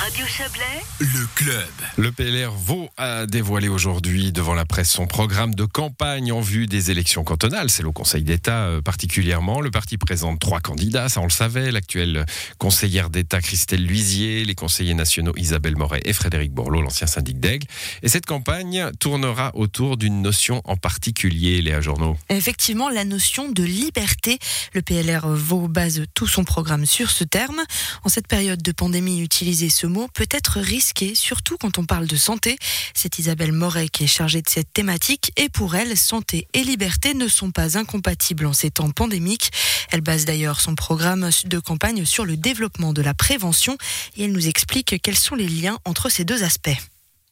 [0.00, 0.64] Radio Chablais,
[0.98, 1.68] Le club.
[1.98, 6.66] Le PLR Vaud a dévoilé aujourd'hui devant la presse son programme de campagne en vue
[6.66, 7.68] des élections cantonales.
[7.68, 9.60] C'est le Conseil d'État euh, particulièrement.
[9.60, 11.70] Le parti présente trois candidats, ça on le savait.
[11.70, 12.24] L'actuelle
[12.56, 17.66] conseillère d'État Christelle Luisier, les conseillers nationaux Isabelle Moret et Frédéric Borloo, l'ancien syndic d'Aigle.
[18.02, 22.16] Et cette campagne tournera autour d'une notion en particulier, Léa Journaux.
[22.30, 24.38] Effectivement, la notion de liberté.
[24.72, 27.60] Le PLR Vaud base tout son programme sur ce terme.
[28.02, 32.06] En cette période de pandémie, utiliser ce mot peut être risqué, surtout quand on parle
[32.06, 32.58] de santé.
[32.94, 37.12] C'est Isabelle Moret qui est chargée de cette thématique et pour elle, santé et liberté
[37.12, 39.50] ne sont pas incompatibles en ces temps pandémiques.
[39.90, 43.76] Elle base d'ailleurs son programme de campagne sur le développement de la prévention
[44.16, 46.70] et elle nous explique quels sont les liens entre ces deux aspects.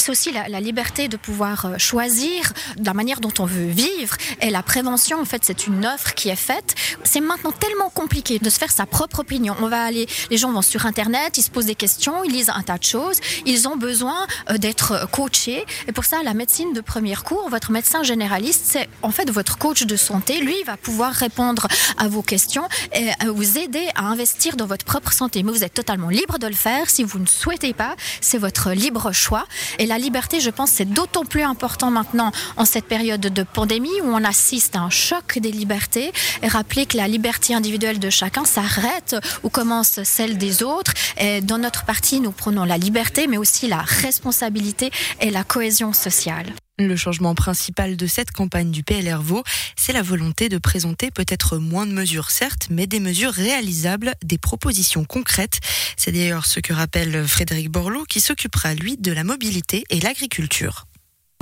[0.00, 4.16] C'est aussi la, liberté de pouvoir euh, choisir la manière dont on veut vivre.
[4.40, 6.74] Et la prévention, en fait, c'est une offre qui est faite.
[7.04, 9.54] C'est maintenant tellement compliqué de se faire sa propre opinion.
[9.60, 12.48] On va aller, les gens vont sur Internet, ils se posent des questions, ils lisent
[12.48, 13.18] un tas de choses.
[13.44, 15.66] Ils ont besoin euh, d'être coachés.
[15.86, 19.58] Et pour ça, la médecine de premier cours, votre médecin généraliste, c'est en fait votre
[19.58, 20.40] coach de santé.
[20.40, 24.86] Lui, il va pouvoir répondre à vos questions et vous aider à investir dans votre
[24.86, 25.42] propre santé.
[25.42, 26.88] Mais vous êtes totalement libre de le faire.
[26.88, 29.44] Si vous ne souhaitez pas, c'est votre libre choix.
[29.90, 34.06] La liberté, je pense, c'est d'autant plus important maintenant en cette période de pandémie où
[34.06, 36.12] on assiste à un choc des libertés.
[36.44, 40.92] Et rappeler que la liberté individuelle de chacun s'arrête où commence celle des autres.
[41.18, 45.92] Et dans notre parti, nous prenons la liberté, mais aussi la responsabilité et la cohésion
[45.92, 46.46] sociale.
[46.80, 49.44] Le changement principal de cette campagne du PLR Vaud,
[49.76, 54.38] c'est la volonté de présenter peut-être moins de mesures, certes, mais des mesures réalisables, des
[54.38, 55.60] propositions concrètes.
[55.98, 60.86] C'est d'ailleurs ce que rappelle Frédéric Borloo, qui s'occupera, lui, de la mobilité et l'agriculture.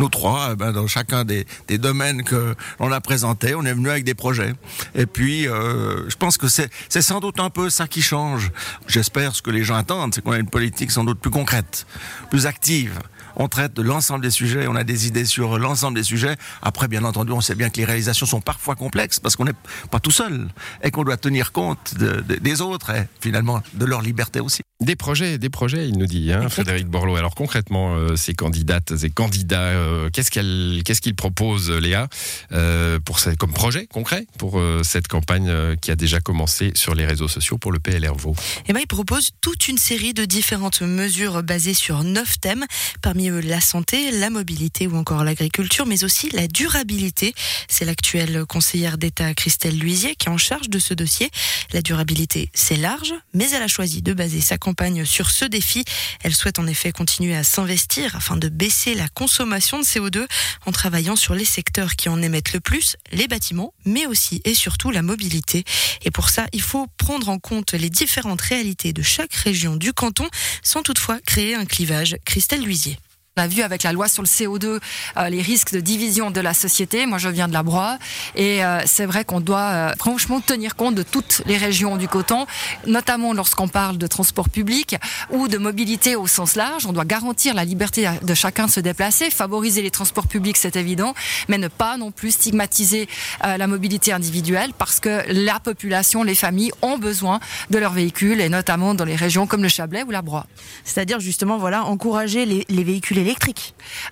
[0.00, 3.91] Nous trois, ben, dans chacun des, des domaines que l'on a présentés, on est venu
[3.91, 4.55] avec des projets.
[4.97, 8.50] Et puis, euh, je pense que c'est sans doute un peu ça qui change.
[8.89, 11.86] J'espère ce que les gens attendent, c'est qu'on a une politique sans doute plus concrète,
[12.28, 12.98] plus active
[13.39, 16.36] on traite de l'ensemble des sujets, on a des idées sur l'ensemble des sujets.
[16.62, 19.52] Après, bien entendu, on sait bien que les réalisations sont parfois complexes parce qu'on n'est
[19.90, 20.48] pas tout seul
[20.83, 24.62] et qu'on doit tenir compte de, de, des autres et finalement de leur liberté aussi.
[24.80, 27.16] Des projets, des projets, il nous dit, hein, Frédéric Borloo.
[27.16, 32.06] Alors concrètement, euh, ces candidates et candidats, euh, qu'est-ce qu'elles, qu'est-ce qu'ils proposent, Léa,
[32.52, 35.52] euh, pour cette, comme projet concret pour cette campagne
[35.83, 38.36] qui a déjà commencé sur les réseaux sociaux pour le PLR Vaud
[38.68, 42.64] Eh ben, ils proposent toute une série de différentes mesures basées sur neuf thèmes,
[43.02, 47.34] parmi eux la santé, la mobilité ou encore l'agriculture, mais aussi la durabilité.
[47.67, 51.30] C'est l'actuelle conseillère d'État Christelle Luisier qui est en charge de ce dossier.
[51.72, 54.67] La durabilité, c'est large, mais elle a choisi de baser sa campagne
[55.05, 55.84] sur ce défi.
[56.23, 60.27] Elle souhaite en effet continuer à s'investir afin de baisser la consommation de CO2
[60.67, 64.55] en travaillant sur les secteurs qui en émettent le plus, les bâtiments, mais aussi et
[64.55, 65.64] surtout la mobilité.
[66.02, 69.92] Et pour ça, il faut prendre en compte les différentes réalités de chaque région du
[69.92, 70.29] canton
[70.62, 72.17] sans toutefois créer un clivage.
[72.24, 72.98] Christelle Luisier.
[73.38, 74.80] On a vu avec la loi sur le CO2
[75.16, 77.06] euh, les risques de division de la société.
[77.06, 77.96] Moi, je viens de la Broye
[78.34, 82.08] et euh, c'est vrai qu'on doit euh, franchement tenir compte de toutes les régions du
[82.08, 82.48] coton,
[82.88, 84.96] notamment lorsqu'on parle de transport public
[85.30, 86.84] ou de mobilité au sens large.
[86.86, 90.74] On doit garantir la liberté de chacun de se déplacer, favoriser les transports publics, c'est
[90.74, 91.14] évident,
[91.46, 93.08] mais ne pas non plus stigmatiser
[93.44, 97.38] la mobilité individuelle parce que la population, les familles ont besoin
[97.70, 100.46] de leurs véhicules et notamment dans les régions comme le Chablais ou la Broye.
[100.82, 103.27] C'est-à-dire justement, voilà, encourager les véhicules électriques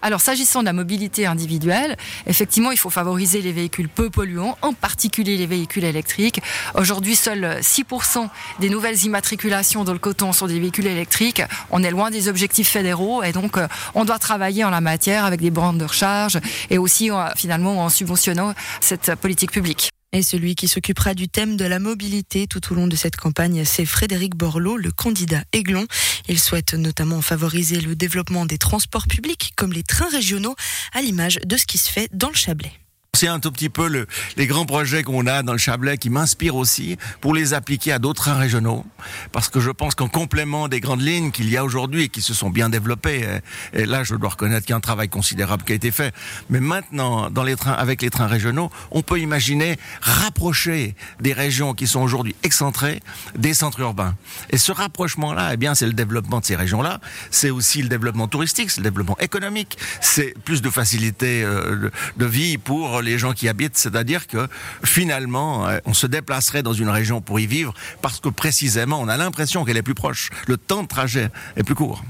[0.02, 1.96] Alors, s'agissant de la mobilité individuelle,
[2.26, 6.40] effectivement, il faut favoriser les véhicules peu polluants, en particulier les véhicules électriques.
[6.74, 8.28] Aujourd'hui, seuls 6%
[8.60, 11.42] des nouvelles immatriculations dans le coton sont des véhicules électriques.
[11.70, 13.58] On est loin des objectifs fédéraux et donc
[13.94, 16.38] on doit travailler en la matière avec des bandes de recharge
[16.70, 19.95] et aussi finalement en subventionnant cette politique publique.
[20.16, 23.66] Et celui qui s'occupera du thème de la mobilité tout au long de cette campagne,
[23.66, 25.86] c'est Frédéric Borloo, le candidat Aiglon.
[26.26, 30.56] Il souhaite notamment favoriser le développement des transports publics comme les trains régionaux,
[30.94, 32.72] à l'image de ce qui se fait dans le Chablais.
[33.16, 34.06] C'est un tout petit peu le,
[34.36, 37.98] les grands projets qu'on a dans le Chablais qui m'inspirent aussi pour les appliquer à
[37.98, 38.84] d'autres trains régionaux.
[39.32, 42.20] Parce que je pense qu'en complément des grandes lignes qu'il y a aujourd'hui et qui
[42.20, 43.26] se sont bien développées,
[43.72, 46.14] et, là je dois reconnaître qu'il y a un travail considérable qui a été fait,
[46.50, 51.72] mais maintenant dans les trains, avec les trains régionaux, on peut imaginer rapprocher des régions
[51.72, 53.00] qui sont aujourd'hui excentrées
[53.34, 54.14] des centres urbains.
[54.50, 57.00] Et ce rapprochement-là, eh bien c'est le développement de ces régions-là,
[57.30, 62.26] c'est aussi le développement touristique, c'est le développement économique, c'est plus de facilité euh, de,
[62.26, 64.48] vie pour les gens qui habitent, c'est-à-dire que
[64.84, 67.72] finalement, on se déplacerait dans une région pour y vivre
[68.02, 70.30] parce que précisément, on a l'impression qu'elle est plus proche.
[70.46, 72.02] Le temps de trajet est plus court.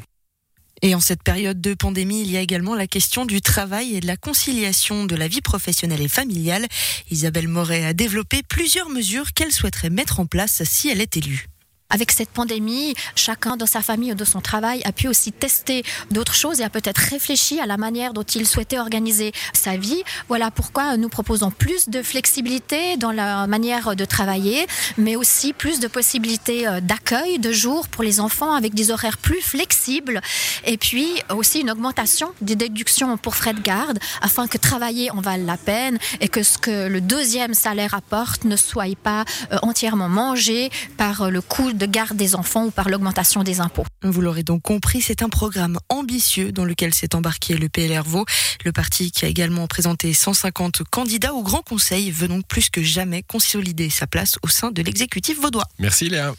[0.83, 4.01] Et en cette période de pandémie, il y a également la question du travail et
[4.01, 6.67] de la conciliation de la vie professionnelle et familiale.
[7.11, 11.47] Isabelle Moret a développé plusieurs mesures qu'elle souhaiterait mettre en place si elle est élue.
[11.89, 15.85] Avec cette pandémie, chacun dans sa famille ou de son travail a pu aussi tester
[16.11, 20.03] d'autres choses et a peut-être réfléchi à la manière dont il souhaitait organiser sa vie.
[20.29, 24.67] Voilà pourquoi nous proposons plus de flexibilité dans la manière de travailler,
[24.99, 29.19] mais aussi plus de possibilités euh, d'accueil de jour pour les enfants avec des horaires
[29.19, 30.21] plus flexibles
[30.65, 35.21] et puis aussi une augmentation des déductions pour frais de garde afin que travailler en
[35.21, 39.59] vale la peine et que ce que le deuxième salaire apporte ne soit pas euh,
[39.63, 43.87] entièrement mangé par euh, le coût de garde des enfants ou par l'augmentation des impôts.
[44.03, 48.25] Vous l'aurez donc compris, c'est un programme ambitieux dans lequel s'est embarqué le PLR Vaux.
[48.65, 52.83] Le parti qui a également présenté 150 candidats au Grand Conseil veut donc plus que
[52.83, 55.67] jamais consolider sa place au sein de l'exécutif vaudois.
[55.79, 56.35] Merci Léa.